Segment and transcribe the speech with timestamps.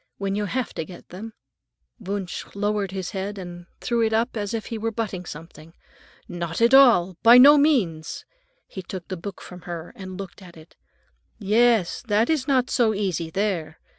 [0.17, 1.33] When you have to get them?"
[1.99, 5.73] Wunsch lowered his head and threw it up as if he were butting something.
[6.27, 7.17] "Not at all!
[7.21, 8.25] By no means."
[8.65, 10.75] He took the book from her and looked at it.
[11.37, 13.79] "Yes, that is not so easy, there.